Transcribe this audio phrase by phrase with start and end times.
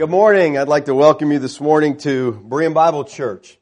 [0.00, 0.56] Good morning.
[0.56, 3.58] I'd like to welcome you this morning to Berean Bible Church.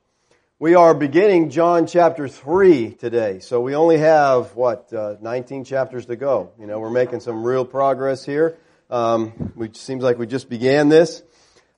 [0.61, 3.41] We are beginning John chapter 3 today.
[3.41, 6.52] So we only have, what, uh, 19 chapters to go.
[6.56, 8.56] You know, we're making some real progress here.
[8.88, 11.24] Um, which seems like we just began this.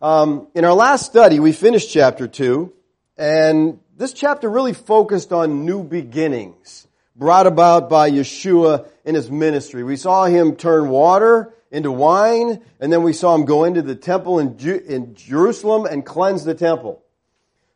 [0.03, 2.71] Um, in our last study, we finished chapter 2,
[3.17, 6.87] and this chapter really focused on new beginnings
[7.17, 9.85] brought about by Yeshua in his ministry.
[9.85, 13.95] We saw him turn water into wine, and then we saw him go into the
[13.95, 17.03] temple in, Ju- in Jerusalem and cleanse the temple.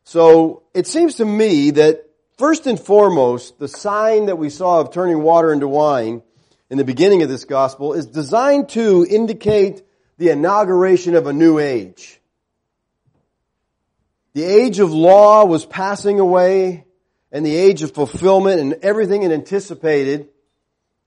[0.03, 4.91] So it seems to me that first and foremost, the sign that we saw of
[4.91, 6.21] turning water into wine
[6.69, 9.81] in the beginning of this gospel is designed to indicate
[10.17, 12.19] the inauguration of a new age.
[14.33, 16.85] The age of law was passing away
[17.31, 20.29] and the age of fulfillment and everything it anticipated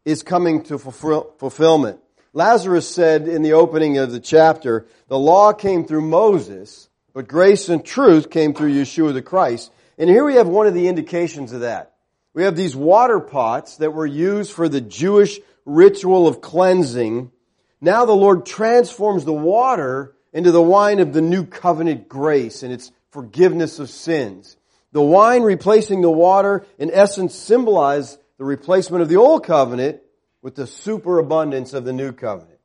[0.04, 2.00] is coming to fulfill, fulfillment.
[2.32, 7.68] Lazarus said in the opening of the chapter, the law came through Moses, but grace
[7.68, 9.72] and truth came through Yeshua the Christ.
[9.96, 11.94] And here we have one of the indications of that.
[12.34, 17.32] We have these water pots that were used for the Jewish ritual of cleansing.
[17.80, 22.72] Now the Lord transforms the water into the wine of the new covenant grace and
[22.72, 24.56] its forgiveness of sins.
[24.92, 30.00] The wine replacing the water in essence symbolize the replacement of the old covenant
[30.42, 32.58] with the superabundance of the new covenant.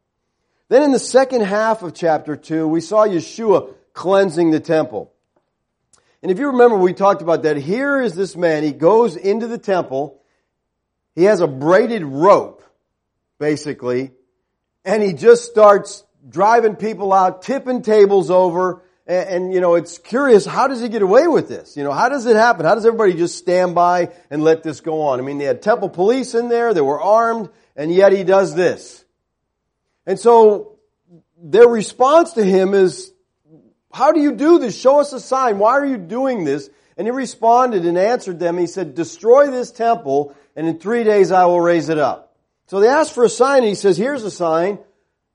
[0.69, 5.13] Then in the second half of chapter 2, we saw Yeshua cleansing the temple.
[6.21, 7.57] And if you remember, we talked about that.
[7.57, 8.63] Here is this man.
[8.63, 10.21] He goes into the temple.
[11.15, 12.63] He has a braided rope,
[13.39, 14.11] basically,
[14.85, 19.97] and he just starts driving people out, tipping tables over, and, and, you know, it's
[19.97, 21.75] curious, how does he get away with this?
[21.75, 22.65] You know, how does it happen?
[22.65, 25.19] How does everybody just stand by and let this go on?
[25.19, 28.55] I mean, they had temple police in there, they were armed, and yet he does
[28.55, 29.03] this.
[30.05, 30.77] And so
[31.37, 33.11] their response to him is,
[33.91, 34.79] how do you do this?
[34.79, 35.59] Show us a sign.
[35.59, 36.69] Why are you doing this?
[36.97, 38.57] And he responded and answered them.
[38.57, 42.35] He said, destroy this temple and in three days I will raise it up.
[42.67, 44.79] So they asked for a sign and he says, here's a sign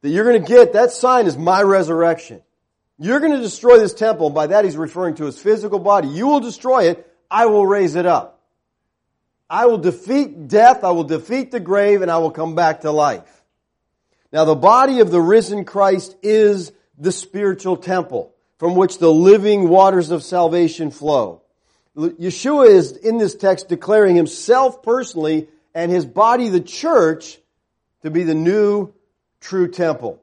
[0.03, 0.73] that you're going to get.
[0.73, 2.43] That sign is my resurrection.
[2.99, 4.31] You're going to destroy this temple.
[4.31, 6.09] By that he's referring to his physical body.
[6.09, 7.07] You will destroy it.
[7.31, 8.38] I will raise it up.
[9.51, 12.91] I will defeat death, I will defeat the grave, and I will come back to
[12.91, 13.43] life.
[14.33, 19.69] Now the body of the risen Christ is the spiritual temple from which the living
[19.69, 21.43] waters of salvation flow.
[21.97, 27.39] Yeshua is in this text declaring himself personally and his body, the church,
[28.03, 28.93] to be the new
[29.41, 30.23] true temple.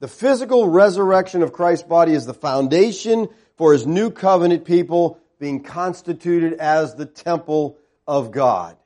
[0.00, 5.62] The physical resurrection of Christ's body is the foundation for his new covenant people being
[5.62, 8.76] constituted as the temple of God.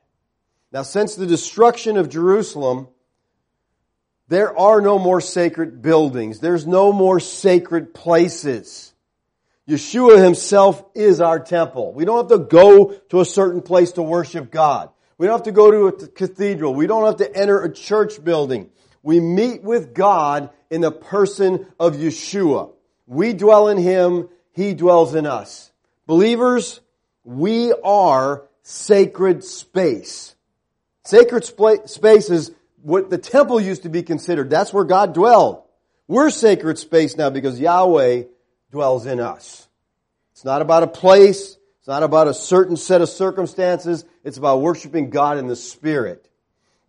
[0.71, 2.87] Now, since the destruction of Jerusalem,
[4.27, 6.39] there are no more sacred buildings.
[6.39, 8.93] There's no more sacred places.
[9.67, 11.93] Yeshua himself is our temple.
[11.93, 14.89] We don't have to go to a certain place to worship God.
[15.17, 16.73] We don't have to go to a cathedral.
[16.73, 18.69] We don't have to enter a church building.
[19.03, 22.71] We meet with God in the person of Yeshua.
[23.05, 24.29] We dwell in Him.
[24.53, 25.71] He dwells in us.
[26.07, 26.79] Believers,
[27.23, 30.33] we are sacred space.
[31.03, 32.51] Sacred space is
[32.81, 34.49] what the temple used to be considered.
[34.49, 35.63] That's where God dwelled.
[36.07, 38.23] We're sacred space now because Yahweh
[38.71, 39.67] dwells in us.
[40.31, 41.57] It's not about a place.
[41.79, 44.05] It's not about a certain set of circumstances.
[44.23, 46.29] It's about worshiping God in the Spirit.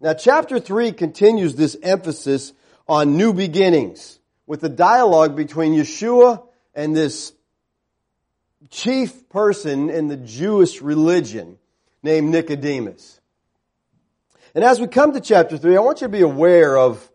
[0.01, 2.53] Now chapter 3 continues this emphasis
[2.87, 7.33] on new beginnings with the dialogue between Yeshua and this
[8.71, 11.59] chief person in the Jewish religion
[12.03, 13.21] named Nicodemus.
[14.55, 17.11] And as we come to chapter 3, I want you to be aware of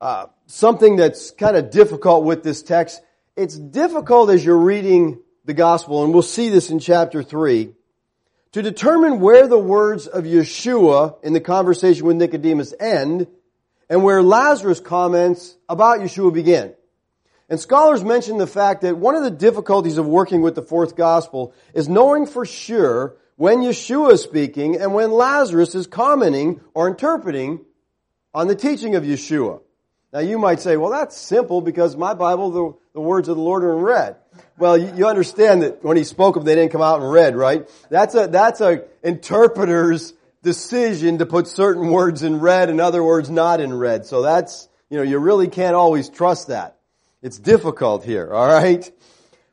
[0.00, 3.02] uh, something that's kind of difficult with this text.
[3.34, 7.72] It's difficult as you're reading the gospel, and we'll see this in chapter 3,
[8.52, 13.26] to determine where the words of Yeshua in the conversation with Nicodemus end
[13.88, 16.74] and where Lazarus' comments about Yeshua begin.
[17.48, 20.96] And scholars mention the fact that one of the difficulties of working with the fourth
[20.96, 26.88] gospel is knowing for sure when Yeshua is speaking and when Lazarus is commenting or
[26.88, 27.60] interpreting
[28.34, 29.60] on the teaching of Yeshua.
[30.12, 33.42] Now you might say, well that's simple because my Bible, the, the words of the
[33.42, 34.16] Lord are in red.
[34.58, 37.36] Well, you, you understand that when he spoke them, they didn't come out in red,
[37.36, 37.68] right?
[37.90, 43.28] That's a, that's a interpreter's decision to put certain words in red and other words
[43.28, 44.06] not in red.
[44.06, 46.78] So that's, you know, you really can't always trust that.
[47.22, 48.90] It's difficult here, alright?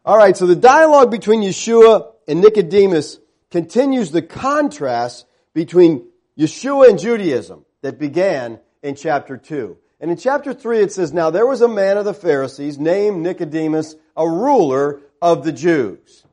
[0.05, 3.19] Alright, so the dialogue between Yeshua and Nicodemus
[3.53, 9.77] continues the contrast between Yeshua and Judaism that began in chapter 2.
[9.99, 13.21] And in chapter 3 it says, Now there was a man of the Pharisees named
[13.21, 16.25] Nicodemus, a ruler of the Jews.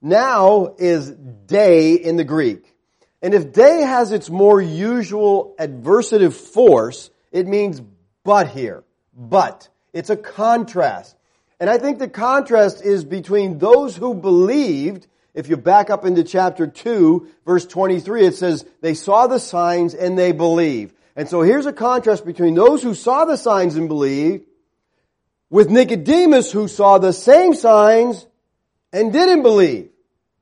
[0.00, 2.76] Now is day in the Greek.
[3.22, 7.82] And if day has its more usual adversative force, it means
[8.22, 8.84] but here.
[9.12, 9.68] But.
[9.92, 11.16] It's a contrast.
[11.58, 15.08] And I think the contrast is between those who believed,
[15.38, 19.94] if you back up into chapter 2, verse 23, it says, they saw the signs
[19.94, 20.96] and they believed.
[21.14, 24.46] And so here's a contrast between those who saw the signs and believed,
[25.48, 28.26] with Nicodemus who saw the same signs
[28.92, 29.90] and didn't believe.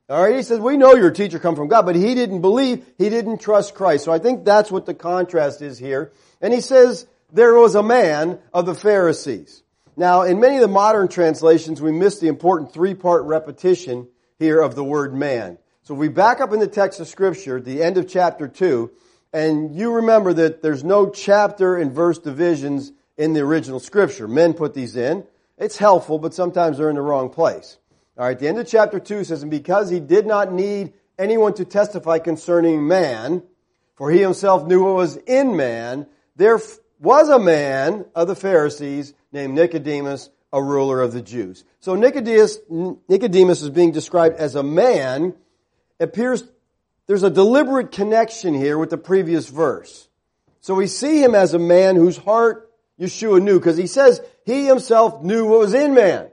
[0.08, 3.10] Alright, he says, we know your teacher come from God, but he didn't believe, he
[3.10, 4.06] didn't trust Christ.
[4.06, 6.10] So I think that's what the contrast is here.
[6.40, 9.62] And he says, there was a man of the Pharisees.
[9.94, 14.74] Now, in many of the modern translations, we miss the important three-part repetition here of
[14.74, 15.58] the word man.
[15.82, 18.90] So we back up in the text of scripture, the end of chapter 2,
[19.32, 24.28] and you remember that there's no chapter and verse divisions in the original scripture.
[24.28, 25.24] Men put these in.
[25.58, 27.78] It's helpful, but sometimes they're in the wrong place.
[28.18, 31.64] Alright, the end of chapter 2 says, And because he did not need anyone to
[31.64, 33.42] testify concerning man,
[33.94, 36.06] for he himself knew what was in man,
[36.36, 36.60] there
[37.00, 41.64] was a man of the Pharisees named Nicodemus, a ruler of the Jews.
[41.80, 45.34] So Nicodemus, Nicodemus is being described as a man.
[45.98, 46.44] It appears
[47.06, 50.08] there's a deliberate connection here with the previous verse.
[50.60, 54.66] So we see him as a man whose heart Yeshua knew, because he says he
[54.66, 56.28] himself knew what was in man.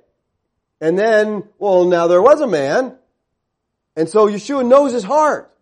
[0.81, 2.95] And then, well, now there was a man,
[3.95, 5.53] and so Yeshua knows his heart.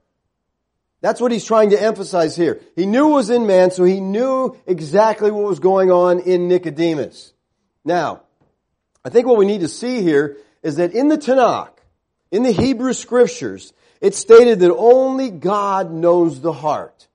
[1.01, 2.61] That's what he's trying to emphasize here.
[2.75, 7.33] He knew was in man, so he knew exactly what was going on in Nicodemus.
[7.83, 8.21] Now,
[9.03, 11.71] I think what we need to see here is that in the Tanakh,
[12.31, 17.07] in the Hebrew scriptures, it's stated that only God knows the heart.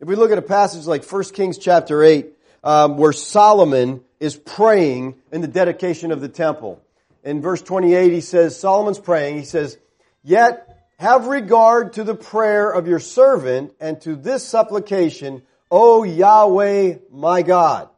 [0.00, 2.26] If we look at a passage like 1 Kings chapter 8,
[2.64, 6.82] um, where Solomon is praying in the dedication of the temple.
[7.22, 9.78] In verse 28, he says, Solomon's praying, he says,
[10.22, 16.96] Yet have regard to the prayer of your servant and to this supplication, O Yahweh
[17.10, 17.88] my God,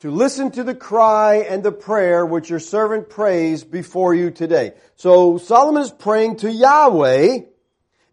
[0.00, 4.74] to listen to the cry and the prayer which your servant prays before you today.
[4.94, 7.40] So Solomon is praying to Yahweh,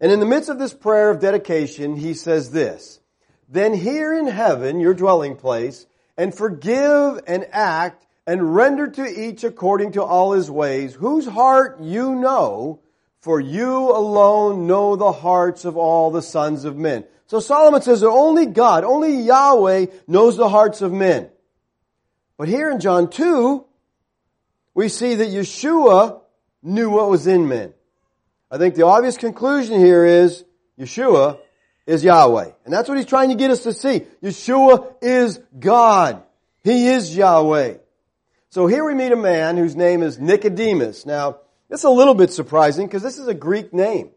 [0.00, 3.00] and in the midst of this prayer of dedication, he says this,
[3.48, 5.86] Then hear in heaven, your dwelling place,
[6.16, 11.80] and forgive and act and render to each according to all his ways, whose heart
[11.80, 12.80] you know,
[13.20, 17.04] for you alone know the hearts of all the sons of men.
[17.28, 21.30] So Solomon says that only God, only Yahweh knows the hearts of men.
[22.38, 23.64] But here in John 2,
[24.74, 26.20] we see that Yeshua
[26.62, 27.72] knew what was in men.
[28.50, 30.44] I think the obvious conclusion here is
[30.78, 31.38] Yeshua
[31.86, 32.50] is Yahweh.
[32.64, 34.02] And that's what he's trying to get us to see.
[34.22, 36.22] Yeshua is God.
[36.62, 37.76] He is Yahweh.
[38.50, 41.06] So here we meet a man whose name is Nicodemus.
[41.06, 41.38] Now,
[41.70, 44.10] it's a little bit surprising because this is a Greek name.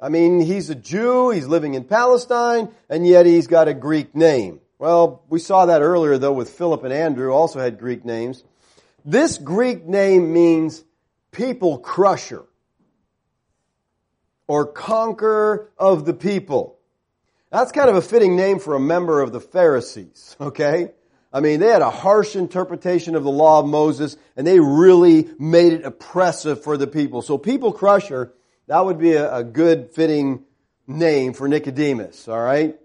[0.00, 4.14] I mean, he's a Jew, he's living in Palestine, and yet he's got a Greek
[4.14, 4.60] name.
[4.80, 8.42] Well, we saw that earlier though with Philip and Andrew, also had Greek names.
[9.04, 10.82] This Greek name means
[11.32, 12.46] people crusher
[14.46, 16.78] or conqueror of the people.
[17.50, 20.92] That's kind of a fitting name for a member of the Pharisees, okay?
[21.30, 25.28] I mean, they had a harsh interpretation of the law of Moses and they really
[25.38, 27.20] made it oppressive for the people.
[27.20, 28.32] So people crusher,
[28.66, 30.44] that would be a, good fitting
[30.86, 32.78] name for Nicodemus, alright?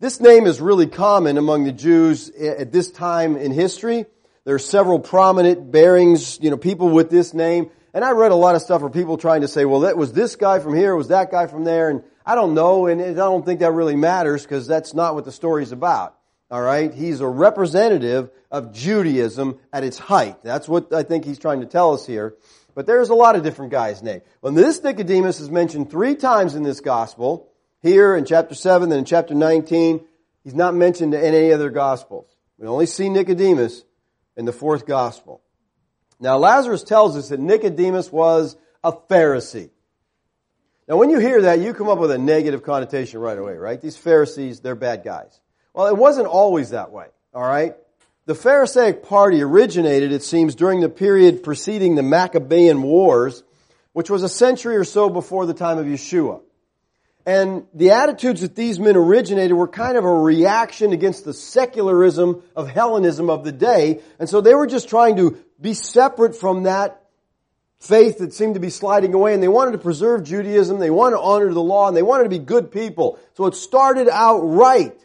[0.00, 4.06] This name is really common among the Jews at this time in history.
[4.44, 7.72] There are several prominent bearings, you know, people with this name.
[7.92, 10.12] And I read a lot of stuff where people trying to say, well, that was
[10.12, 13.12] this guy from here, was that guy from there, and I don't know, and I
[13.12, 16.16] don't think that really matters because that's not what the story's about.
[16.48, 16.94] All right.
[16.94, 20.44] He's a representative of Judaism at its height.
[20.44, 22.36] That's what I think he's trying to tell us here.
[22.76, 24.22] But there's a lot of different guys named.
[24.42, 27.50] Well, this Nicodemus is mentioned three times in this gospel.
[27.80, 30.00] Here in chapter 7, then in chapter 19.
[30.44, 32.26] He's not mentioned in any other gospels.
[32.58, 33.84] We only see Nicodemus
[34.36, 35.42] in the fourth gospel.
[36.20, 39.70] Now Lazarus tells us that Nicodemus was a Pharisee.
[40.88, 43.80] Now when you hear that, you come up with a negative connotation right away, right?
[43.80, 45.38] These Pharisees, they're bad guys.
[45.74, 47.76] Well, it wasn't always that way, alright?
[48.26, 53.42] The Pharisaic party originated, it seems, during the period preceding the Maccabean Wars,
[53.92, 56.40] which was a century or so before the time of Yeshua.
[57.28, 62.42] And the attitudes that these men originated were kind of a reaction against the secularism
[62.56, 64.00] of Hellenism of the day.
[64.18, 67.04] And so they were just trying to be separate from that
[67.80, 71.16] faith that seemed to be sliding away and they wanted to preserve Judaism, they wanted
[71.16, 73.18] to honor the law, and they wanted to be good people.
[73.34, 74.98] So it started out right.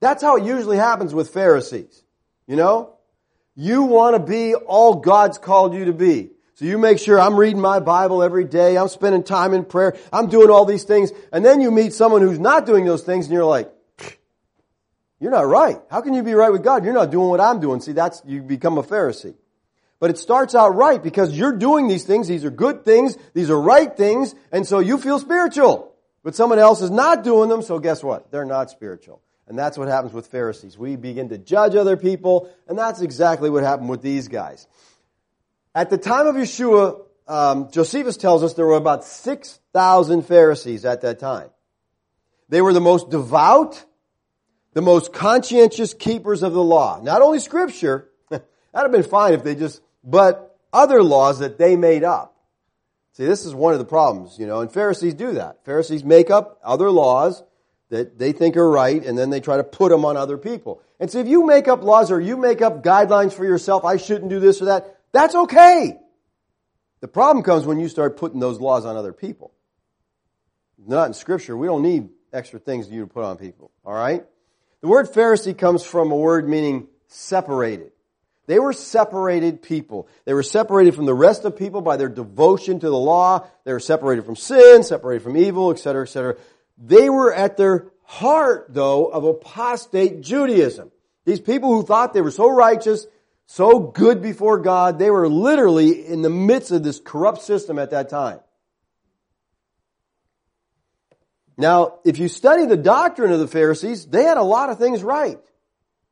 [0.00, 2.02] That's how it usually happens with Pharisees.
[2.46, 2.96] You know?
[3.54, 6.30] You want to be all God's called you to be.
[6.62, 9.96] So you make sure I'm reading my Bible every day, I'm spending time in prayer,
[10.12, 13.26] I'm doing all these things, and then you meet someone who's not doing those things
[13.26, 13.68] and you're like,
[15.18, 15.80] you're not right.
[15.90, 16.84] How can you be right with God?
[16.84, 17.80] You're not doing what I'm doing.
[17.80, 19.34] See, that's, you become a Pharisee.
[19.98, 22.28] But it starts out right because you're doing these things.
[22.28, 23.16] These are good things.
[23.34, 24.32] These are right things.
[24.52, 25.92] And so you feel spiritual.
[26.22, 27.62] But someone else is not doing them.
[27.62, 28.30] So guess what?
[28.30, 29.20] They're not spiritual.
[29.48, 30.78] And that's what happens with Pharisees.
[30.78, 32.48] We begin to judge other people.
[32.68, 34.68] And that's exactly what happened with these guys.
[35.74, 41.00] At the time of Yeshua, um, Josephus tells us there were about 6,000 Pharisees at
[41.02, 41.50] that time.
[42.48, 43.82] They were the most devout,
[44.74, 47.00] the most conscientious keepers of the law.
[47.02, 51.76] Not only scripture, that'd have been fine if they just but other laws that they
[51.76, 52.36] made up.
[53.12, 55.64] See, this is one of the problems, you know, and Pharisees do that.
[55.64, 57.42] Pharisees make up other laws
[57.90, 60.80] that they think are right, and then they try to put them on other people.
[60.98, 63.98] And so if you make up laws or you make up guidelines for yourself, I
[63.98, 65.98] shouldn't do this or that, that's okay.
[67.00, 69.52] The problem comes when you start putting those laws on other people.
[70.78, 71.56] Not in scripture.
[71.56, 73.70] We don't need extra things you to put on people.
[73.84, 74.24] All right?
[74.80, 77.92] The word Pharisee comes from a word meaning separated.
[78.46, 80.08] They were separated people.
[80.24, 83.46] They were separated from the rest of people by their devotion to the law.
[83.64, 86.36] They were separated from sin, separated from evil, etc., etc.
[86.76, 90.90] They were at their heart, though, of apostate Judaism.
[91.24, 93.06] These people who thought they were so righteous,
[93.54, 97.90] so good before God, they were literally in the midst of this corrupt system at
[97.90, 98.40] that time.
[101.58, 105.02] Now, if you study the doctrine of the Pharisees, they had a lot of things
[105.02, 105.38] right.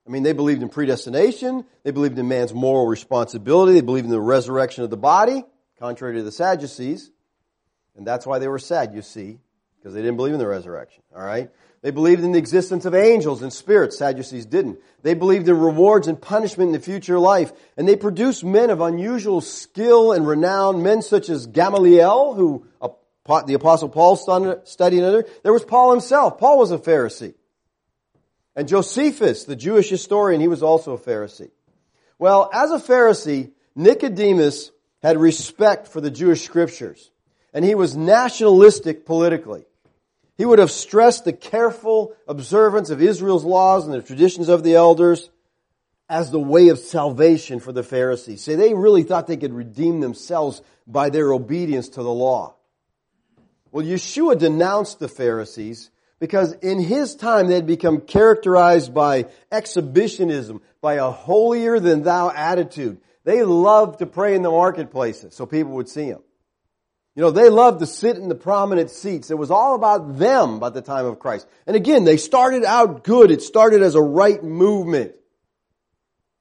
[0.06, 1.64] I mean, they believed in predestination.
[1.82, 3.72] They believed in man's moral responsibility.
[3.72, 5.42] They believed in the resurrection of the body,
[5.78, 7.10] contrary to the Sadducees.
[7.96, 9.38] And that's why they were sad, you see,
[9.80, 11.02] because they didn't believe in the resurrection.
[11.16, 11.50] All right?
[11.82, 13.96] They believed in the existence of angels and spirits.
[13.96, 14.78] Sadducees didn't.
[15.02, 17.52] They believed in rewards and punishment in the future life.
[17.78, 22.66] And they produced men of unusual skill and renown, men such as Gamaliel, who
[23.46, 24.16] the apostle Paul
[24.64, 25.26] studied under.
[25.42, 26.38] There was Paul himself.
[26.38, 27.32] Paul was a Pharisee.
[28.54, 31.50] And Josephus, the Jewish historian, he was also a Pharisee.
[32.18, 34.70] Well, as a Pharisee, Nicodemus
[35.02, 37.10] had respect for the Jewish scriptures,
[37.54, 39.64] and he was nationalistic politically.
[40.40, 44.74] He would have stressed the careful observance of Israel's laws and the traditions of the
[44.74, 45.28] elders
[46.08, 48.42] as the way of salvation for the Pharisees.
[48.42, 52.54] See, they really thought they could redeem themselves by their obedience to the law.
[53.70, 60.62] Well, Yeshua denounced the Pharisees because in his time they had become characterized by exhibitionism,
[60.80, 63.02] by a holier than thou attitude.
[63.24, 66.22] They loved to pray in the marketplaces so people would see them.
[67.20, 69.30] You know, they loved to sit in the prominent seats.
[69.30, 71.46] It was all about them by the time of Christ.
[71.66, 73.30] And again, they started out good.
[73.30, 75.12] It started as a right movement.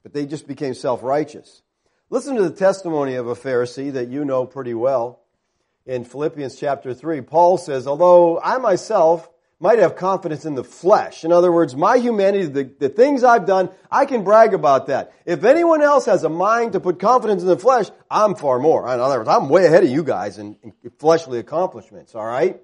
[0.03, 1.63] But they just became self-righteous.
[2.09, 5.19] Listen to the testimony of a Pharisee that you know pretty well.
[5.85, 11.25] In Philippians chapter 3, Paul says, although I myself might have confidence in the flesh.
[11.25, 15.13] In other words, my humanity, the, the things I've done, I can brag about that.
[15.25, 18.91] If anyone else has a mind to put confidence in the flesh, I'm far more.
[18.91, 22.61] In other words, I'm way ahead of you guys in, in fleshly accomplishments, alright?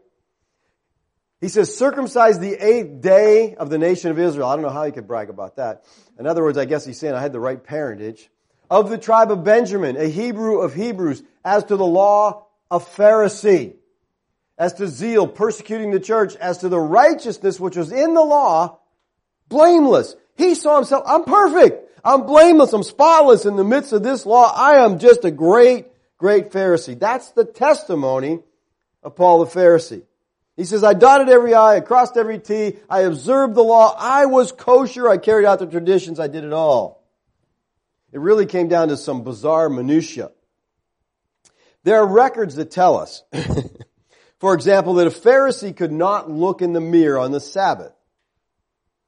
[1.42, 4.48] He says, circumcised the eighth day of the nation of Israel.
[4.48, 5.84] I don't know how he could brag about that.
[6.18, 8.30] In other words, I guess he's saying I had the right parentage.
[8.70, 13.76] Of the tribe of Benjamin, a Hebrew of Hebrews, as to the law, a Pharisee
[14.58, 18.80] as to zeal, persecuting the church, as to the righteousness which was in the law,
[19.50, 20.16] blameless.
[20.36, 21.82] He saw himself, I'm perfect.
[22.04, 22.72] I'm blameless.
[22.74, 24.54] I'm spotless in the midst of this law.
[24.56, 26.98] I am just a great, great Pharisee.
[26.98, 28.40] That's the testimony
[29.02, 30.04] of Paul the Pharisee.
[30.56, 34.26] He says, I dotted every I, I crossed every T, I observed the law, I
[34.26, 37.04] was kosher, I carried out the traditions, I did it all.
[38.14, 40.32] It really came down to some bizarre minutia.
[41.84, 43.24] There are records that tell us
[44.40, 47.94] For example, that a Pharisee could not look in the mirror on the Sabbath.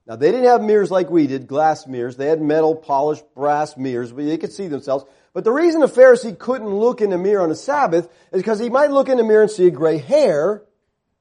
[0.05, 2.15] Now they didn't have mirrors like we did, glass mirrors.
[2.15, 5.03] They had metal, polished brass mirrors, but they could see themselves.
[5.33, 8.59] But the reason a Pharisee couldn't look in the mirror on a Sabbath is because
[8.59, 10.63] he might look in the mirror and see a gray hair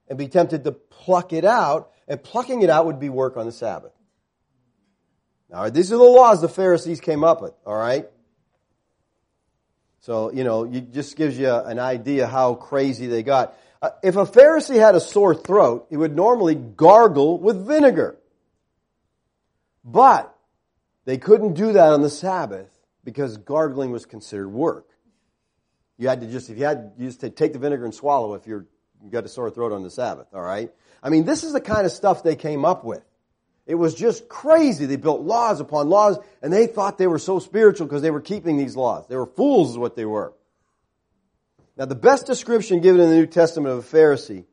[0.07, 3.45] and be tempted to pluck it out, and plucking it out would be work on
[3.45, 3.91] the Sabbath.
[5.49, 8.07] Now, these are the laws the Pharisees came up with, alright?
[10.01, 13.57] So, you know, it just gives you an idea how crazy they got.
[13.81, 18.17] Uh, if a Pharisee had a sore throat, he would normally gargle with vinegar.
[19.83, 20.35] But
[21.05, 22.69] they couldn't do that on the Sabbath
[23.03, 24.87] because gargling was considered work.
[25.97, 28.45] You had to just, if you had, you just take the vinegar and swallow if
[28.45, 28.65] you're,
[29.03, 30.71] you got a sore throat on the Sabbath, alright?
[31.01, 33.03] I mean, this is the kind of stuff they came up with.
[33.65, 34.85] It was just crazy.
[34.85, 38.21] They built laws upon laws, and they thought they were so spiritual because they were
[38.21, 39.07] keeping these laws.
[39.07, 40.33] They were fools, is what they were.
[41.77, 44.45] Now, the best description given in the New Testament of a Pharisee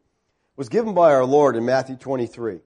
[0.56, 2.60] was given by our Lord in Matthew 23.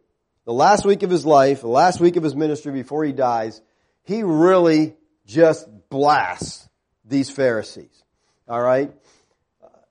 [0.46, 3.62] The last week of his life, the last week of his ministry before he dies,
[4.02, 4.96] he really
[5.26, 6.68] just blasts
[7.04, 8.02] these Pharisees.
[8.48, 8.92] All right?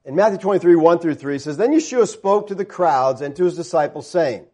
[0.04, 3.34] In Matthew 23, 1 through 3, it says, Then Yeshua spoke to the crowds and
[3.38, 4.48] to his disciples, saying,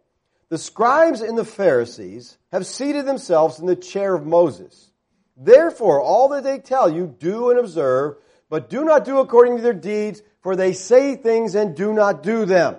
[0.49, 4.91] The scribes and the Pharisees have seated themselves in the chair of Moses.
[5.35, 8.17] Therefore, all that they tell you, do and observe,
[8.53, 12.21] but do not do according to their deeds, for they say things and do not
[12.21, 12.75] do them.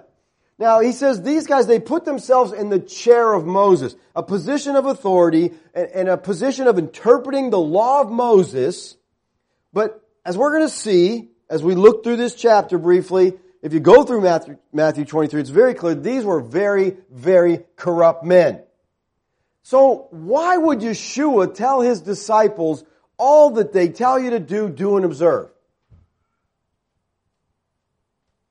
[0.57, 4.77] Now, he says these guys, they put themselves in the chair of Moses, a position
[4.77, 8.97] of authority and, a position of interpreting the law of Moses.
[9.73, 13.81] But as we're going to see, as we look through this chapter briefly, if you
[13.81, 18.63] go through Matthew, Matthew 23, it's very clear these were very, very corrupt men.
[19.65, 22.85] So why would Yeshua tell his disciples
[23.19, 25.51] all that they tell you to do, do and observe?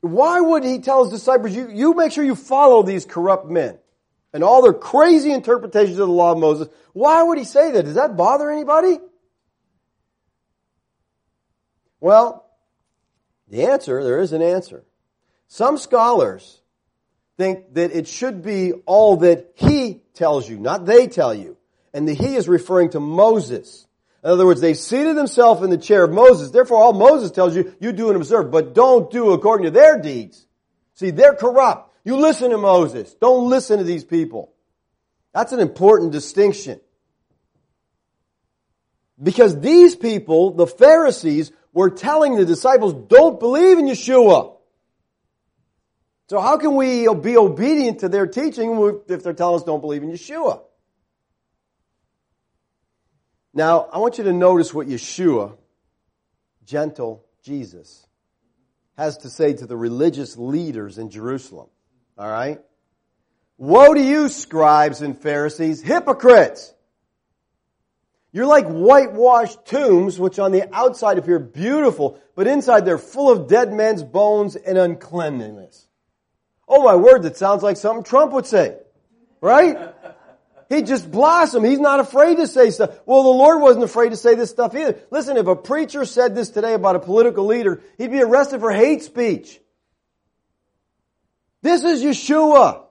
[0.03, 3.79] Why would he tell his disciples, you, you make sure you follow these corrupt men
[4.33, 6.67] and all their crazy interpretations of the law of Moses?
[6.91, 7.85] Why would he say that?
[7.85, 8.99] Does that bother anybody?
[12.01, 12.45] Well,
[13.47, 14.83] the answer, there is an answer.
[15.47, 16.59] Some scholars
[17.37, 21.55] think that it should be all that he tells you, not they tell you.
[21.93, 23.87] And the he is referring to Moses.
[24.23, 26.51] In other words, they seated themselves in the chair of Moses.
[26.51, 29.99] Therefore, all Moses tells you, you do and observe, but don't do according to their
[29.99, 30.47] deeds.
[30.93, 31.93] See, they're corrupt.
[32.05, 33.13] You listen to Moses.
[33.15, 34.53] Don't listen to these people.
[35.33, 36.79] That's an important distinction.
[39.21, 44.55] Because these people, the Pharisees, were telling the disciples, don't believe in Yeshua.
[46.29, 50.03] So how can we be obedient to their teaching if they're telling us don't believe
[50.03, 50.61] in Yeshua?
[53.53, 55.55] Now, I want you to notice what Yeshua,
[56.65, 58.05] gentle Jesus,
[58.97, 61.67] has to say to the religious leaders in Jerusalem.
[62.17, 62.59] All right?
[63.57, 66.73] Woe to you, scribes and Pharisees, hypocrites!
[68.31, 73.47] You're like whitewashed tombs, which on the outside appear beautiful, but inside they're full of
[73.47, 75.87] dead men's bones and uncleanliness.
[76.67, 78.77] Oh my word, that sounds like something Trump would say.
[79.39, 79.77] Right?
[80.73, 81.65] He just blossomed.
[81.67, 82.97] He's not afraid to say stuff.
[83.05, 84.97] Well, the Lord wasn't afraid to say this stuff either.
[85.11, 88.71] Listen, if a preacher said this today about a political leader, he'd be arrested for
[88.71, 89.59] hate speech.
[91.61, 92.85] This is Yeshua.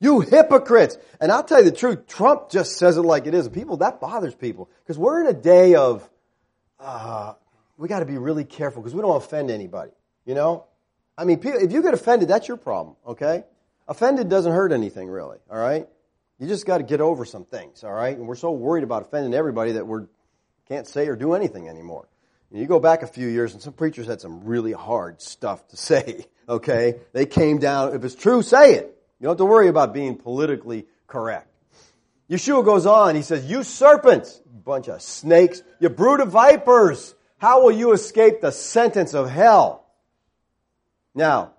[0.00, 0.98] You hypocrites.
[1.18, 3.46] And I'll tell you the truth, Trump just says it like it is.
[3.46, 4.68] And people, that bothers people.
[4.82, 6.06] Because we're in a day of,
[6.78, 7.32] uh,
[7.78, 9.92] we gotta be really careful because we don't offend anybody.
[10.26, 10.66] You know?
[11.16, 13.44] I mean, if you get offended, that's your problem, okay?
[13.88, 15.88] Offended doesn't hurt anything really, alright?
[16.44, 18.14] You just got to get over some things, all right?
[18.14, 20.00] And we're so worried about offending everybody that we
[20.68, 22.06] can't say or do anything anymore.
[22.50, 25.66] And you go back a few years, and some preachers had some really hard stuff
[25.68, 26.96] to say, okay?
[27.14, 28.94] They came down, if it's true, say it.
[29.20, 31.48] You don't have to worry about being politically correct.
[32.28, 37.62] Yeshua goes on, he says, You serpents, bunch of snakes, you brood of vipers, how
[37.62, 39.86] will you escape the sentence of hell?
[41.14, 41.54] Now,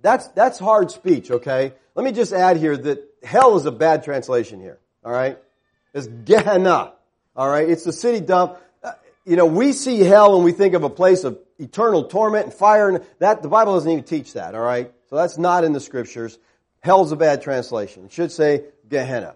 [0.00, 1.72] that's, that's hard speech, okay?
[1.96, 4.78] Let me just add here that hell is a bad translation here.
[5.04, 5.38] All right,
[5.92, 6.92] it's Gehenna.
[7.34, 8.56] All right, it's the city dump.
[8.82, 8.92] Uh,
[9.24, 12.54] you know, we see hell and we think of a place of eternal torment and
[12.54, 14.54] fire, and that the Bible doesn't even teach that.
[14.54, 16.38] All right, so that's not in the scriptures.
[16.80, 18.04] Hell's a bad translation.
[18.06, 19.34] It should say Gehenna.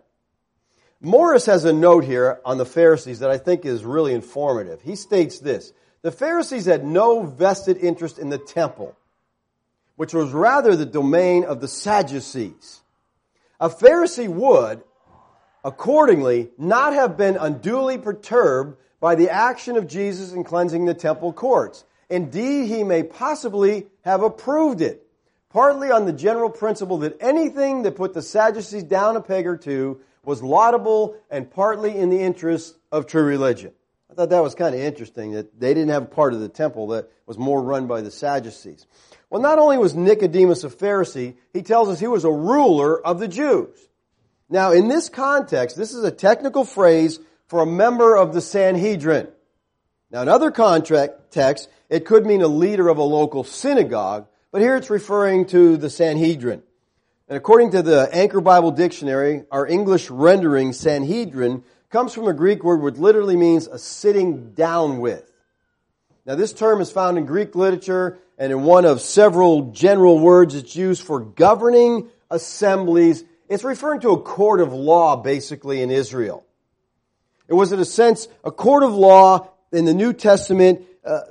[1.00, 4.82] Morris has a note here on the Pharisees that I think is really informative.
[4.82, 5.72] He states this.
[6.02, 8.96] The Pharisees had no vested interest in the temple,
[9.96, 12.80] which was rather the domain of the Sadducees.
[13.60, 14.82] A Pharisee would,
[15.64, 21.32] accordingly, not have been unduly perturbed by the action of Jesus in cleansing the temple
[21.32, 21.84] courts.
[22.08, 25.06] Indeed, he may possibly have approved it,
[25.50, 29.56] partly on the general principle that anything that put the Sadducees down a peg or
[29.56, 33.72] two was laudable and partly in the interest of true religion.
[34.10, 36.48] I thought that was kind of interesting that they didn't have a part of the
[36.48, 38.86] temple that was more run by the Sadducees.
[39.30, 43.20] Well, not only was Nicodemus a Pharisee, he tells us he was a ruler of
[43.20, 43.78] the Jews.
[44.48, 49.28] Now, in this context, this is a technical phrase for a member of the Sanhedrin.
[50.10, 54.60] Now, in other contract texts, it could mean a leader of a local synagogue, but
[54.60, 56.64] here it's referring to the Sanhedrin.
[57.28, 62.64] And according to the Anchor Bible Dictionary, our English rendering Sanhedrin comes from a Greek
[62.64, 65.30] word which literally means a sitting down with.
[66.26, 70.56] Now, this term is found in Greek literature and in one of several general words
[70.56, 76.46] it's used for governing assemblies it's referring to a court of law basically in Israel.
[77.48, 81.22] It was in a sense a court of law in the New Testament, uh,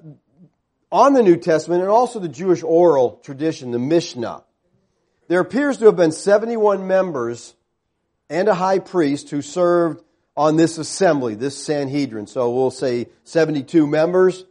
[0.91, 4.43] on the New Testament and also the Jewish oral tradition, the Mishnah.
[5.29, 7.55] There appears to have been 71 members
[8.29, 10.03] and a high priest who served
[10.35, 12.27] on this assembly, this Sanhedrin.
[12.27, 14.43] So we'll say 72 members.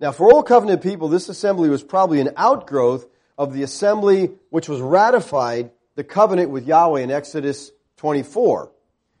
[0.00, 3.06] Now for Old Covenant people, this assembly was probably an outgrowth
[3.36, 8.70] of the assembly which was ratified the covenant with Yahweh in Exodus 24.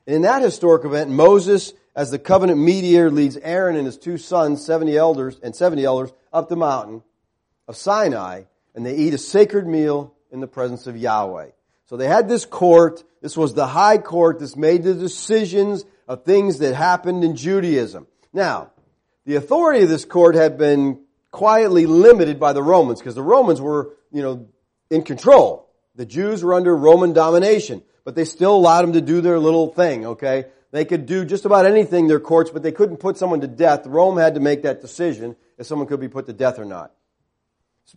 [0.06, 4.16] And in that historic event, Moses, as the covenant mediator, leads Aaron and his two
[4.16, 7.02] sons, 70 elders, and 70 elders up the mountain
[7.66, 8.42] of Sinai,
[8.74, 11.48] and they eat a sacred meal in the presence of Yahweh.
[11.86, 13.02] So they had this court.
[13.20, 14.38] This was the high court.
[14.38, 18.06] This made the decisions of things that happened in Judaism.
[18.32, 18.70] Now,
[19.28, 23.60] the authority of this court had been quietly limited by the Romans because the Romans
[23.60, 24.48] were, you know,
[24.88, 25.68] in control.
[25.96, 29.68] The Jews were under Roman domination, but they still allowed them to do their little
[29.68, 30.46] thing, okay?
[30.70, 33.86] They could do just about anything their courts, but they couldn't put someone to death.
[33.86, 36.94] Rome had to make that decision if someone could be put to death or not.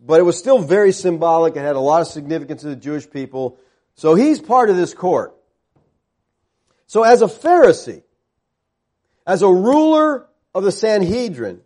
[0.06, 1.56] But it was still very symbolic.
[1.56, 3.58] It had a lot of significance to the Jewish people.
[3.96, 5.34] So he's part of this court.
[6.88, 8.04] So as a Pharisee,
[9.26, 11.62] as a ruler of the Sanhedrin,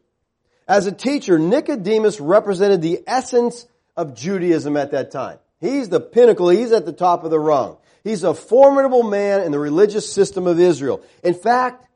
[0.67, 5.37] as a teacher, Nicodemus represented the essence of Judaism at that time.
[5.59, 6.49] He's the pinnacle.
[6.49, 7.77] He's at the top of the rung.
[8.03, 11.01] He's a formidable man in the religious system of Israel.
[11.23, 11.87] In fact,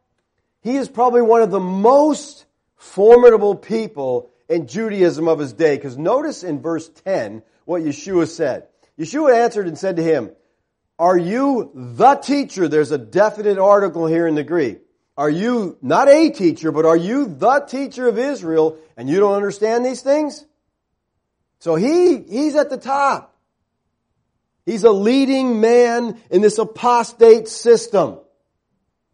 [0.61, 5.75] he is probably one of the most formidable people in Judaism of his day.
[5.75, 8.67] Because notice in verse 10 what Yeshua said.
[8.97, 10.31] Yeshua answered and said to him,
[10.97, 12.67] Are you the teacher?
[12.67, 14.81] There's a definite article here in the Greek.
[15.19, 19.33] Are you not a teacher, but are you the teacher of Israel and you don't
[19.33, 20.45] understand these things?
[21.59, 23.35] So he, he's at the top.
[24.65, 28.19] He's a leading man in this apostate system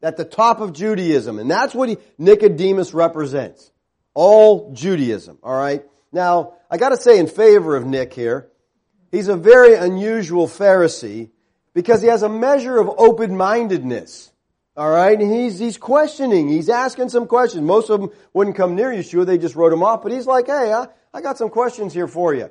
[0.03, 1.39] at the top of Judaism.
[1.39, 3.71] And that's what he, Nicodemus represents.
[4.13, 5.39] All Judaism.
[5.41, 5.83] All right.
[6.11, 8.47] Now, I gotta say in favor of Nick here,
[9.09, 11.31] he's a very unusual Pharisee
[11.73, 14.31] because he has a measure of open-mindedness.
[14.77, 16.49] All right, and he's he's questioning.
[16.49, 17.63] He's asking some questions.
[17.63, 20.03] Most of them wouldn't come near Yeshua; they just wrote him off.
[20.03, 22.49] But he's like, "Hey, I, I got some questions here for you."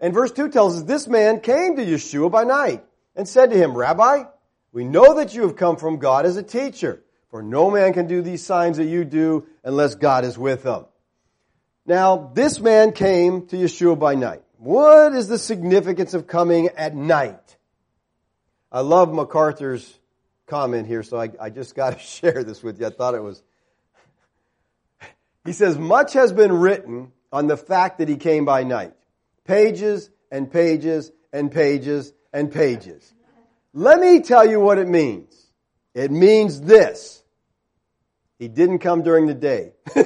[0.00, 2.82] And verse 2 tells us this man came to Yeshua by night
[3.14, 4.24] and said to him, Rabbi,
[4.72, 8.06] we know that you have come from God as a teacher, for no man can
[8.06, 10.86] do these signs that you do unless God is with him.
[11.84, 14.42] Now, this man came to Yeshua by night.
[14.56, 17.56] What is the significance of coming at night?
[18.72, 19.98] I love MacArthur's
[20.50, 22.86] comment here, so I, I just got to share this with you.
[22.86, 23.42] I thought it was.
[25.46, 28.92] He says, much has been written on the fact that he came by night.
[29.44, 33.14] Pages and pages and pages and pages.
[33.72, 35.34] Let me tell you what it means.
[35.94, 37.22] It means this.
[38.38, 39.72] He didn't come during the day.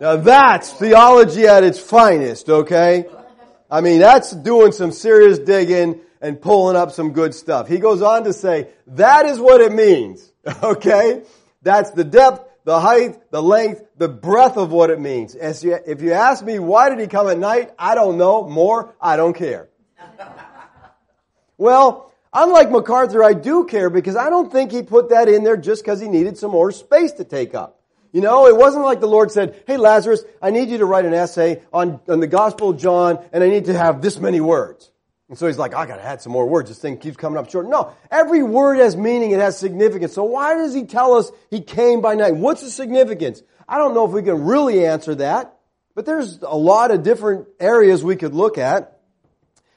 [0.00, 3.06] now that's theology at its finest, okay?
[3.70, 7.68] I mean, that's doing some serious digging and pulling up some good stuff.
[7.68, 10.30] He goes on to say, that is what it means,
[10.62, 11.22] okay?
[11.62, 15.34] That's the depth, the height, the length, the breadth of what it means.
[15.34, 18.46] You, if you ask me why did he come at night, I don't know.
[18.46, 19.68] More, I don't care.
[21.56, 25.56] well, unlike MacArthur, I do care because I don't think he put that in there
[25.56, 27.80] just because he needed some more space to take up.
[28.12, 31.04] You know, it wasn't like the Lord said, hey Lazarus, I need you to write
[31.04, 34.40] an essay on, on the Gospel of John and I need to have this many
[34.40, 34.89] words.
[35.30, 36.68] And so he's like, I gotta add some more words.
[36.68, 37.68] This thing keeps coming up short.
[37.68, 39.30] No, every word has meaning.
[39.30, 40.12] It has significance.
[40.12, 42.34] So why does he tell us he came by night?
[42.34, 43.40] What's the significance?
[43.68, 45.56] I don't know if we can really answer that,
[45.94, 48.98] but there's a lot of different areas we could look at.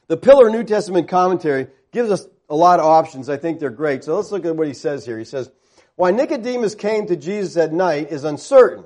[0.07, 3.29] The Pillar New Testament commentary gives us a lot of options.
[3.29, 4.03] I think they're great.
[4.03, 5.19] So let's look at what he says here.
[5.19, 5.51] He says,
[5.95, 8.85] why Nicodemus came to Jesus at night is uncertain.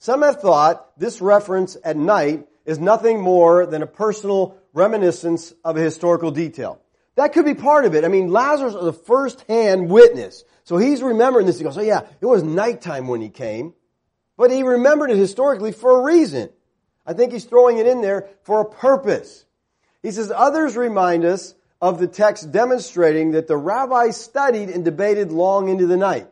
[0.00, 5.76] Some have thought this reference at night is nothing more than a personal reminiscence of
[5.76, 6.80] a historical detail.
[7.16, 8.04] That could be part of it.
[8.04, 10.44] I mean, Lazarus is a first-hand witness.
[10.64, 11.58] So he's remembering this.
[11.58, 13.74] He goes, oh yeah, it was nighttime when he came.
[14.36, 16.50] But he remembered it historically for a reason.
[17.04, 19.44] I think he's throwing it in there for a purpose.
[20.02, 25.32] He says, others remind us of the text demonstrating that the rabbis studied and debated
[25.32, 26.28] long into the night.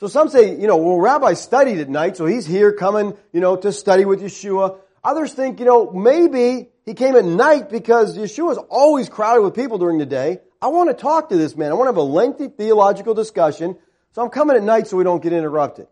[0.00, 3.40] So some say, you know, well, rabbi studied at night, so he's here coming, you
[3.40, 4.78] know, to study with Yeshua.
[5.04, 9.54] Others think, you know, maybe he came at night because Yeshua is always crowded with
[9.54, 10.40] people during the day.
[10.60, 11.70] I want to talk to this man.
[11.70, 13.76] I want to have a lengthy theological discussion.
[14.12, 15.86] So I'm coming at night so we don't get interrupted.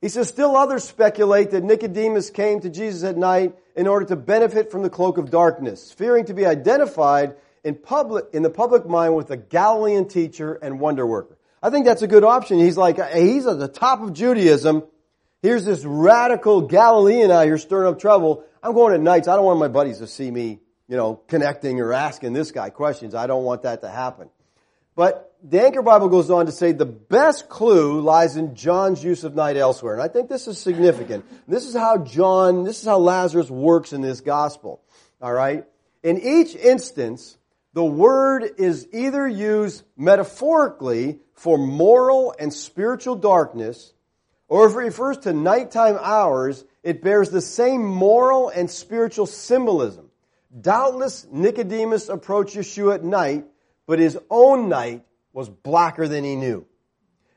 [0.00, 4.16] He says, still others speculate that Nicodemus came to Jesus at night in order to
[4.16, 8.86] benefit from the cloak of darkness, fearing to be identified in public, in the public
[8.86, 11.36] mind with a Galilean teacher and wonder worker.
[11.60, 12.60] I think that's a good option.
[12.60, 14.84] He's like, he's at the top of Judaism.
[15.40, 18.44] Here's this radical Galilean out here stirring up trouble.
[18.62, 19.28] I'm going at nights.
[19.28, 22.70] I don't want my buddies to see me, you know, connecting or asking this guy
[22.70, 23.14] questions.
[23.14, 24.30] I don't want that to happen.
[24.96, 29.22] But the Anchor Bible goes on to say the best clue lies in John's use
[29.22, 29.92] of night elsewhere.
[29.92, 31.24] And I think this is significant.
[31.46, 34.82] This is how John, this is how Lazarus works in this gospel.
[35.22, 35.66] Alright?
[36.02, 37.38] In each instance,
[37.74, 43.92] the word is either used metaphorically for moral and spiritual darkness,
[44.48, 50.10] or if it refers to nighttime hours, it bears the same moral and spiritual symbolism.
[50.60, 53.44] Doubtless Nicodemus approached Yeshua at night
[53.88, 56.66] but his own night was blacker than he knew.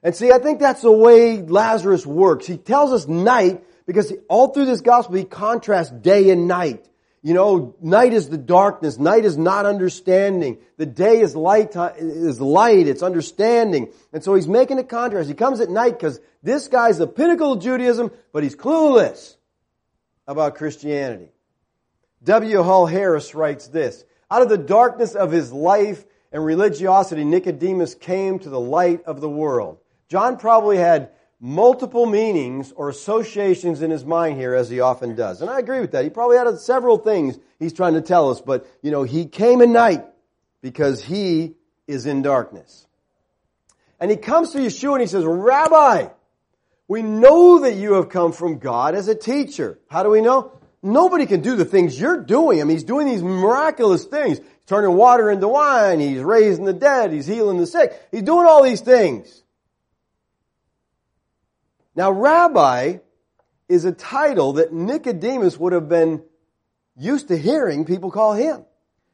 [0.03, 2.45] And see, I think that's the way Lazarus works.
[2.45, 6.85] He tells us night because all through this gospel he contrasts day and night.
[7.23, 8.97] You know, night is the darkness.
[8.97, 10.57] Night is not understanding.
[10.77, 12.87] The day is light, uh, is light.
[12.87, 13.89] It's understanding.
[14.11, 15.29] And so he's making a contrast.
[15.29, 19.35] He comes at night because this guy's the pinnacle of Judaism, but he's clueless
[20.27, 21.29] about Christianity.
[22.23, 22.63] W.
[22.63, 24.03] Hall Harris writes this.
[24.31, 29.21] Out of the darkness of his life, and religiosity, Nicodemus came to the light of
[29.21, 29.79] the world.
[30.07, 35.41] John probably had multiple meanings or associations in his mind here as he often does.
[35.41, 36.03] And I agree with that.
[36.03, 39.61] He probably had several things he's trying to tell us, but you know, he came
[39.61, 40.05] at night
[40.61, 41.55] because he
[41.87, 42.85] is in darkness.
[43.99, 46.09] And he comes to Yeshua and he says, Rabbi,
[46.87, 49.79] we know that you have come from God as a teacher.
[49.89, 50.51] How do we know?
[50.83, 52.61] Nobody can do the things you're doing.
[52.61, 55.99] I mean, he's doing these miraculous things turning water into wine.
[55.99, 57.11] He's raising the dead.
[57.11, 57.99] He's healing the sick.
[58.11, 59.43] He's doing all these things.
[61.95, 62.97] Now, rabbi
[63.67, 66.23] is a title that Nicodemus would have been
[66.95, 68.65] used to hearing people call him.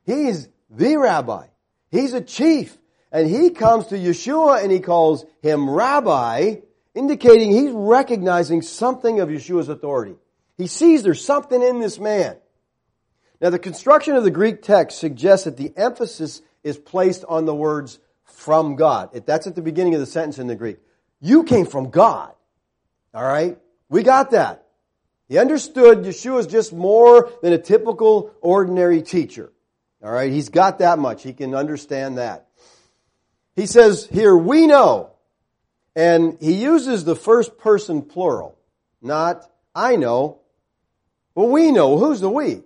[0.05, 1.47] He's the rabbi.
[1.89, 2.77] He's a chief.
[3.11, 6.55] And he comes to Yeshua and he calls him rabbi,
[6.93, 10.15] indicating he's recognizing something of Yeshua's authority.
[10.57, 12.37] He sees there's something in this man.
[13.39, 17.53] Now, the construction of the Greek text suggests that the emphasis is placed on the
[17.53, 19.11] words from God.
[19.25, 20.77] That's at the beginning of the sentence in the Greek.
[21.21, 22.33] You came from God.
[23.17, 23.57] All right?
[23.89, 24.67] We got that.
[25.27, 29.51] He understood Yeshua is just more than a typical ordinary teacher.
[30.03, 30.31] All right?
[30.31, 31.23] He's got that much.
[31.23, 32.45] He can understand that.
[33.55, 35.13] He says here, we know.
[35.95, 38.55] And he uses the first person plural.
[39.01, 40.41] Not, I know.
[41.33, 41.97] Well, we know.
[41.97, 42.61] Who's the we?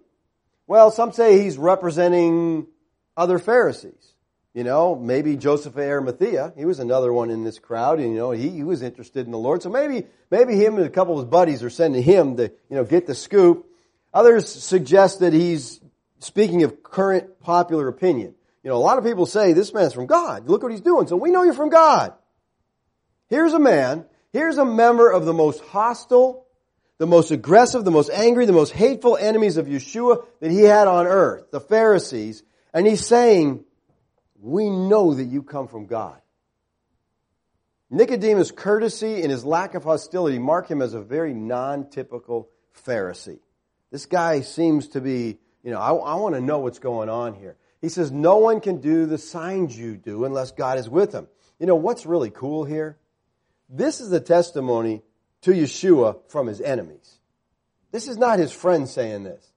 [0.67, 2.67] Well, some say he's representing
[3.15, 4.10] other Pharisees.
[4.53, 6.53] You know, maybe Joseph Arimathea.
[6.57, 9.31] He was another one in this crowd, and you know, he, he was interested in
[9.31, 9.63] the Lord.
[9.63, 12.75] So maybe, maybe him and a couple of his buddies are sending him to, you
[12.75, 13.65] know, get the scoop.
[14.13, 15.79] Others suggest that he's
[16.19, 18.35] speaking of current popular opinion.
[18.63, 20.49] You know, a lot of people say this man's from God.
[20.49, 21.07] Look what he's doing.
[21.07, 22.13] So we know you're from God.
[23.29, 26.45] Here's a man, here's a member of the most hostile,
[26.97, 30.89] the most aggressive, the most angry, the most hateful enemies of Yeshua that he had
[30.89, 32.43] on earth, the Pharisees.
[32.73, 33.63] And he's saying,
[34.41, 36.19] we know that you come from God.
[37.89, 42.49] Nicodemus' courtesy and his lack of hostility mark him as a very non-typical
[42.85, 43.39] Pharisee.
[43.91, 47.35] This guy seems to be, you know, I, I want to know what's going on
[47.35, 47.57] here.
[47.81, 51.27] He says, no one can do the signs you do unless God is with him.
[51.59, 52.97] You know, what's really cool here?
[53.69, 55.01] This is the testimony
[55.41, 57.19] to Yeshua from his enemies.
[57.91, 59.51] This is not his friend saying this.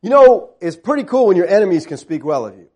[0.00, 2.68] You know, it's pretty cool when your enemies can speak well of you.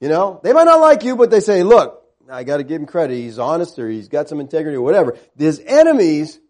[0.00, 2.86] You know, they might not like you, but they say, look, I gotta give him
[2.86, 3.14] credit.
[3.16, 5.16] He's honest or he's got some integrity or whatever.
[5.36, 6.40] His enemies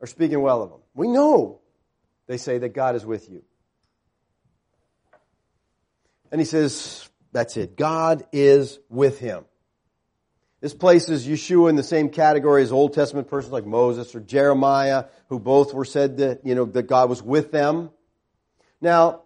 [0.00, 0.80] are speaking well of him.
[0.94, 1.60] We know
[2.26, 3.42] they say that God is with you.
[6.30, 7.76] And he says, that's it.
[7.76, 9.44] God is with him.
[10.60, 15.04] This places Yeshua in the same category as Old Testament persons like Moses or Jeremiah,
[15.28, 17.90] who both were said that, you know, that God was with them.
[18.80, 19.22] Now,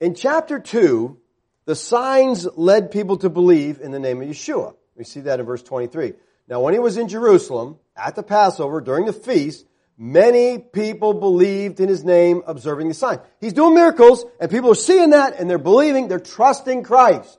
[0.00, 1.18] in chapter 2,
[1.66, 4.74] the signs led people to believe in the name of Yeshua.
[4.96, 6.14] We see that in verse 23.
[6.48, 9.66] Now, when he was in Jerusalem at the Passover during the feast,
[9.98, 13.18] many people believed in his name, observing the sign.
[13.40, 17.38] He's doing miracles, and people are seeing that, and they're believing, they're trusting Christ.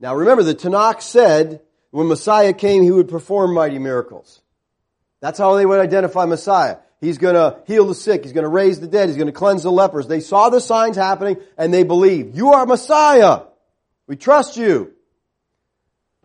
[0.00, 4.42] Now remember, the Tanakh said when Messiah came, he would perform mighty miracles.
[5.20, 6.78] That's how they would identify Messiah.
[7.04, 8.22] He's going to heal the sick.
[8.22, 9.08] He's going to raise the dead.
[9.08, 10.06] He's going to cleanse the lepers.
[10.06, 12.36] They saw the signs happening and they believed.
[12.36, 13.42] You are Messiah.
[14.06, 14.92] We trust you.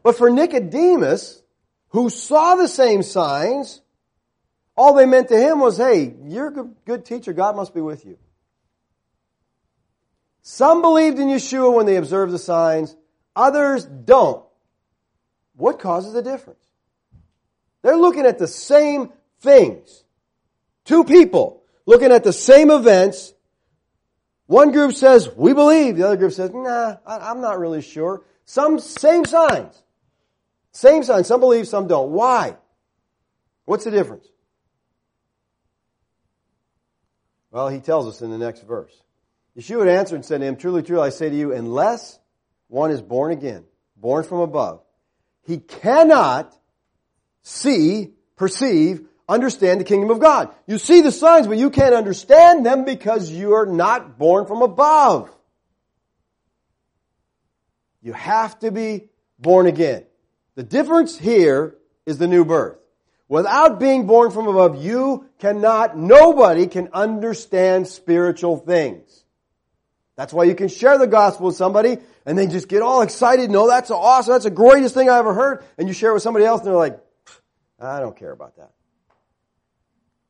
[0.04, 1.44] But for Nicodemus,
[1.90, 3.82] who saw the same signs,
[4.78, 7.34] all they meant to him was, hey, you're a good, good teacher.
[7.34, 8.18] God must be with you.
[10.42, 12.96] Some believed in Yeshua when they observed the signs,
[13.36, 14.46] others don't.
[15.56, 16.64] What causes the difference?
[17.82, 19.12] They're looking at the same
[19.42, 20.04] things.
[20.90, 23.36] Two people looking at the same events.
[24.48, 25.98] One group says, we believe.
[25.98, 28.24] The other group says, nah, I'm not really sure.
[28.46, 29.80] Some same signs.
[30.72, 31.28] Same signs.
[31.28, 32.10] Some believe, some don't.
[32.10, 32.58] Why?
[33.66, 34.26] What's the difference?
[37.52, 39.00] Well, he tells us in the next verse.
[39.56, 42.18] Yeshua answered and said to him, Truly, truly, I say to you, unless
[42.68, 43.64] one is born again,
[43.96, 44.82] born from above,
[45.44, 46.52] he cannot
[47.44, 50.50] see, perceive, understand the kingdom of God.
[50.68, 54.62] You see the signs, but you can't understand them because you are not born from
[54.62, 55.30] above.
[58.02, 60.06] You have to be born again.
[60.56, 62.78] The difference here is the new birth.
[63.28, 69.24] Without being born from above, you cannot, nobody can understand spiritual things.
[70.16, 73.50] That's why you can share the gospel with somebody and they just get all excited.
[73.50, 74.34] No, oh, that's awesome.
[74.34, 75.64] That's the greatest thing I ever heard.
[75.78, 77.00] And you share with somebody else and they're like,
[77.80, 78.72] I don't care about that.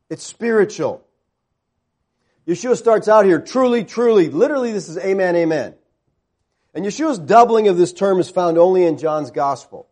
[0.10, 1.04] It's spiritual.
[2.48, 4.30] Yeshua starts out here, truly, truly.
[4.30, 5.76] Literally, this is amen, amen.
[6.74, 9.88] And Yeshua's doubling of this term is found only in John's gospel.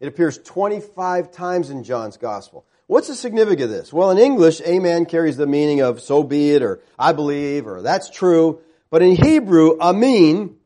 [0.00, 2.66] It appears 25 times in John's gospel.
[2.86, 3.92] What's the significance of this?
[3.92, 7.80] Well, in English, amen carries the meaning of so be it or I believe or
[7.80, 8.60] that's true.
[8.90, 10.56] But in Hebrew, amin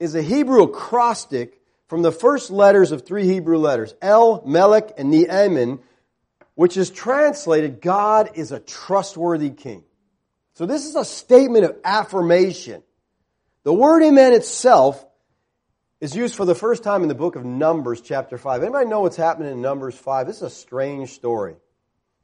[0.00, 5.12] is a Hebrew acrostic from the first letters of three Hebrew letters, El, Melech, and
[5.12, 5.78] Ne'emin,
[6.54, 9.84] which is translated, God is a trustworthy king.
[10.54, 12.82] So this is a statement of affirmation.
[13.64, 15.04] The word amen itself
[16.00, 18.62] is used for the first time in the book of Numbers, chapter 5.
[18.62, 20.26] Anybody know what's happening in Numbers 5?
[20.26, 21.56] This is a strange story.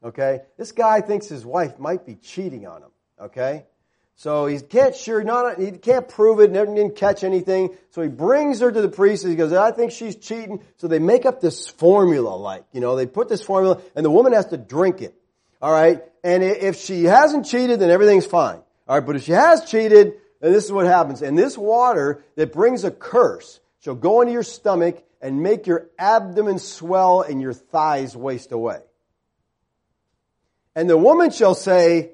[0.04, 0.42] Okay?
[0.56, 2.90] This guy thinks his wife might be cheating on him.
[3.20, 3.66] Okay?
[4.20, 7.74] So he can't sure, not, he can't prove it, never didn't catch anything.
[7.92, 10.62] So he brings her to the priest and he goes, I think she's cheating.
[10.76, 14.10] So they make up this formula like, you know, they put this formula and the
[14.10, 15.14] woman has to drink it.
[15.62, 16.02] Alright?
[16.22, 18.60] And if she hasn't cheated, then everything's fine.
[18.86, 19.06] Alright?
[19.06, 21.22] But if she has cheated, and this is what happens.
[21.22, 25.88] And this water that brings a curse shall go into your stomach and make your
[25.98, 28.80] abdomen swell and your thighs waste away.
[30.76, 32.10] And the woman shall say,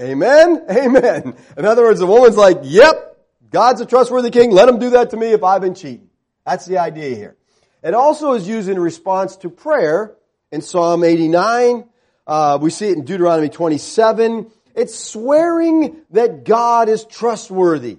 [0.00, 1.36] Amen, amen.
[1.56, 3.16] In other words, the woman's like, yep,
[3.50, 4.50] God's a trustworthy king.
[4.50, 6.08] Let him do that to me if I've been cheating.
[6.44, 7.36] That's the idea here.
[7.82, 10.16] It also is used in response to prayer
[10.50, 11.84] in Psalm 89.
[12.26, 14.50] Uh, we see it in Deuteronomy 27.
[14.74, 17.98] It's swearing that God is trustworthy.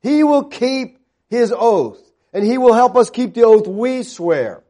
[0.00, 2.00] He will keep His oath.
[2.32, 4.62] And He will help us keep the oath we swear.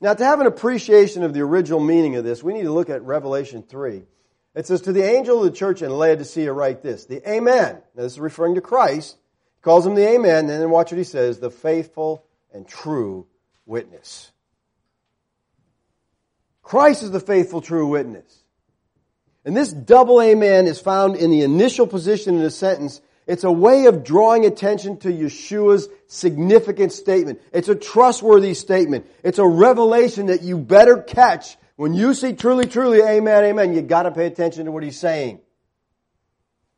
[0.00, 2.88] Now to have an appreciation of the original meaning of this, we need to look
[2.88, 4.04] at Revelation 3.
[4.54, 7.76] It says, to the angel of the church in Laodicea write this, the Amen.
[7.94, 9.16] Now this is referring to Christ.
[9.56, 13.26] He calls him the Amen, and then watch what he says, the faithful and true
[13.64, 14.30] witness.
[16.62, 18.42] Christ is the faithful true witness.
[19.44, 23.00] And this double amen is found in the initial position in the sentence.
[23.26, 27.40] It's a way of drawing attention to Yeshua's significant statement.
[27.52, 29.06] It's a trustworthy statement.
[29.24, 31.56] It's a revelation that you better catch.
[31.76, 35.40] When you see truly, truly, amen, amen, you gotta pay attention to what he's saying.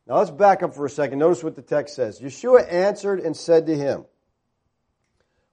[0.07, 1.18] Now let's back up for a second.
[1.18, 2.20] Notice what the text says.
[2.20, 4.04] Yeshua answered and said to him,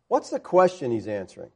[0.08, 1.52] What's the question he's answering?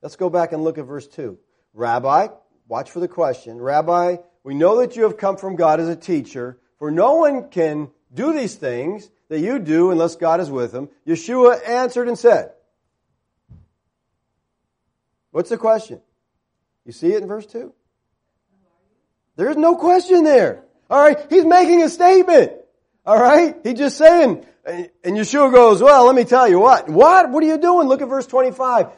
[0.00, 1.38] Let's go back and look at verse 2.
[1.72, 2.28] Rabbi,
[2.68, 3.60] watch for the question.
[3.60, 7.48] Rabbi, we know that you have come from God as a teacher, for no one
[7.48, 10.88] can do these things that you do unless God is with him.
[11.06, 12.52] Yeshua answered and said,
[15.34, 16.00] What's the question?
[16.84, 17.72] You see it in verse 2?
[19.34, 20.62] There's no question there.
[20.88, 22.52] Alright, he's making a statement.
[23.04, 26.88] Alright, he's just saying, and Yeshua goes, well, let me tell you what.
[26.88, 27.30] What?
[27.30, 27.88] What are you doing?
[27.88, 28.92] Look at verse 25.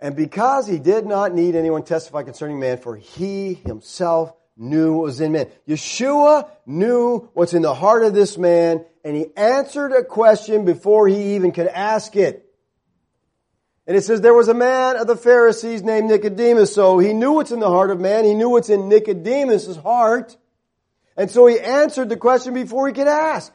[0.00, 5.04] And because he did not need anyone testify concerning man, for he himself knew what
[5.04, 5.46] was in man.
[5.68, 11.06] Yeshua knew what's in the heart of this man, and he answered a question before
[11.06, 12.41] he even could ask it.
[13.86, 17.32] And it says there was a man of the Pharisees named Nicodemus, so he knew
[17.32, 20.36] what's in the heart of man, he knew what's in Nicodemus' heart,
[21.16, 23.52] and so he answered the question before he could ask.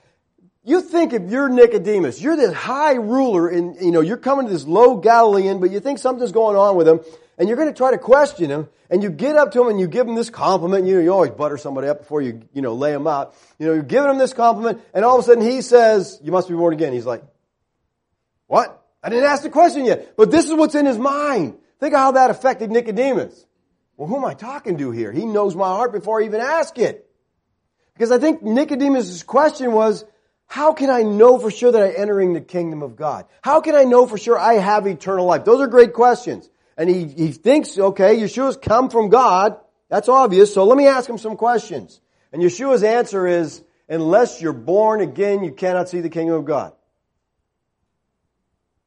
[0.63, 4.51] You think if you're Nicodemus, you're this high ruler and, you know, you're coming to
[4.51, 6.99] this low Galilean, but you think something's going on with him,
[7.37, 9.79] and you're going to try to question him, and you get up to him and
[9.79, 12.61] you give him this compliment, you know, you always butter somebody up before you, you
[12.61, 13.33] know, lay him out.
[13.59, 16.33] You know, you're giving him this compliment, and all of a sudden he says, you
[16.33, 16.91] must be born again.
[16.91, 17.23] He's like,
[18.47, 18.83] what?
[19.07, 21.57] I didn't ask the question yet, but this is what's in his mind.
[21.79, 23.45] Think of how that affected Nicodemus.
[23.95, 25.13] Well, who am I talking to here?
[25.13, 27.09] He knows my heart before I even ask it.
[27.93, 30.03] Because I think Nicodemus' question was,
[30.45, 33.27] how can I know for sure that I'm entering the kingdom of God?
[33.41, 35.45] How can I know for sure I have eternal life?
[35.45, 36.49] Those are great questions.
[36.75, 39.55] And he, he thinks, okay, Yeshua's come from God.
[39.87, 40.53] That's obvious.
[40.53, 42.01] So let me ask him some questions.
[42.33, 46.73] And Yeshua's answer is, unless you're born again, you cannot see the kingdom of God.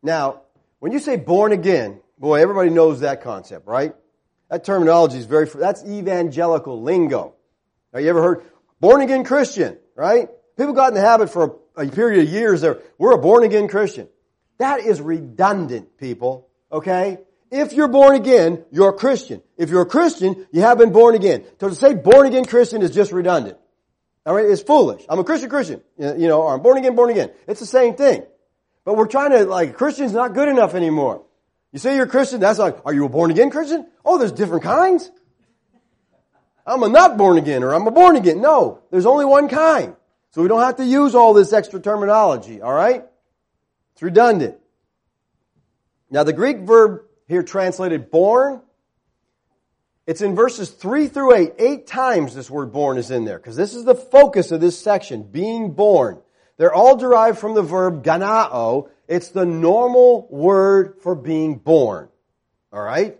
[0.02, 0.42] Now,
[0.78, 3.94] when you say born again, boy, everybody knows that concept, right?
[4.48, 7.34] That terminology is very, that's evangelical lingo.
[7.92, 8.44] Now, you ever heard
[8.80, 10.28] born again Christian, right?
[10.56, 13.44] People got in the habit for a, a period of years there, we're a born
[13.44, 14.08] again Christian.
[14.58, 17.18] That is redundant, people, okay?
[17.50, 19.42] If you're born again, you're a Christian.
[19.56, 21.44] If you're a Christian, you have been born again.
[21.58, 23.58] So to say born again Christian is just redundant.
[24.26, 25.04] Alright, it's foolish.
[25.08, 25.80] I'm a Christian Christian.
[25.98, 27.30] You know, or I'm born again, born again.
[27.48, 28.22] It's the same thing.
[28.90, 31.22] But we're trying to, like, Christian's not good enough anymore.
[31.70, 33.86] You say you're a Christian, that's like, are you a born again Christian?
[34.04, 35.08] Oh, there's different kinds.
[36.66, 38.40] I'm a not born again or I'm a born again.
[38.40, 39.94] No, there's only one kind.
[40.32, 43.04] So we don't have to use all this extra terminology, alright?
[43.92, 44.58] It's redundant.
[46.10, 48.60] Now the Greek verb here translated born,
[50.04, 51.52] it's in verses 3 through 8.
[51.60, 54.76] Eight times this word born is in there because this is the focus of this
[54.76, 56.20] section, being born.
[56.60, 58.90] They're all derived from the verb gennao.
[59.08, 62.10] It's the normal word for being born.
[62.70, 63.18] Alright?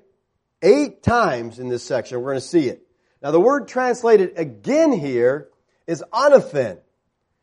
[0.61, 2.86] Eight times in this section, we're going to see it.
[3.22, 5.49] Now the word translated again here
[5.86, 6.80] is anothen,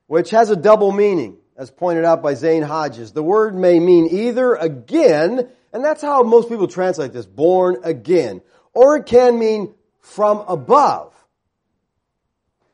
[0.05, 3.13] which has a double meaning, as pointed out by Zane Hodges.
[3.13, 8.43] The word may mean either again and that's how most people translate this, born again.
[8.71, 11.15] Or it can mean from above.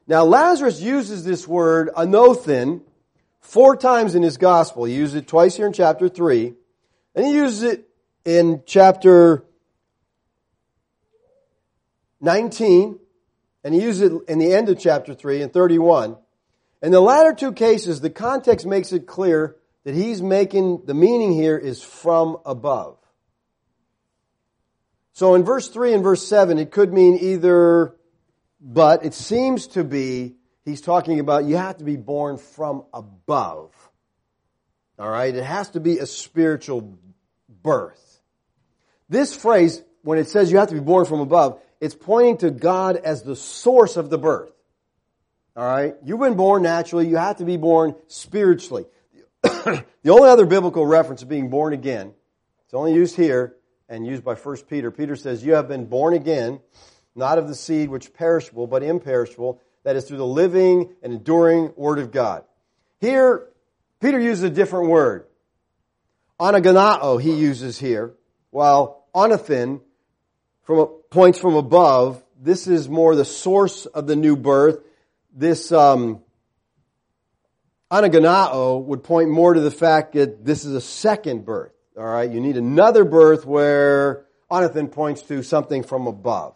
[0.08, 2.82] Now Lazarus uses this word anothen
[3.44, 4.86] four times in his gospel.
[4.86, 6.54] He uses it twice here in chapter 3.
[7.14, 7.88] And he uses it
[8.26, 9.44] in chapter
[12.20, 12.98] 19.
[13.64, 16.18] And he uses it in the end of chapter 3 and 31.
[16.82, 21.34] In the latter two cases, the context makes it clear that he's making, the meaning
[21.34, 22.98] here is from above.
[25.14, 27.96] So in verse 3 and verse 7, it could mean either,
[28.60, 30.36] but it seems to be,
[30.66, 33.72] he's talking about you have to be born from above.
[35.00, 35.36] Alright?
[35.36, 36.98] It has to be a spiritual
[37.62, 38.22] birth.
[39.10, 42.52] This phrase, when it says you have to be born from above, it's pointing to
[42.52, 44.52] God as the source of the birth.
[45.58, 45.96] Alright?
[46.04, 48.86] You've been born naturally, you have to be born spiritually.
[49.42, 52.14] the only other biblical reference of being born again,
[52.66, 53.56] it's only used here,
[53.90, 54.90] and used by 1 Peter.
[54.90, 56.60] Peter says, You have been born again,
[57.16, 61.74] not of the seed which perishable, but imperishable, that is through the living and enduring
[61.76, 62.44] Word of God.
[63.00, 63.48] Here,
[64.00, 65.26] Peter uses a different word.
[66.40, 68.14] Anagennao he uses here,
[68.50, 69.82] while anothen
[70.64, 72.24] from a, points from above.
[72.42, 74.80] This is more the source of the new birth.
[75.34, 76.22] This um,
[77.92, 81.72] anagennao would point more to the fact that this is a second birth.
[81.98, 86.56] All right, you need another birth where Anothen points to something from above.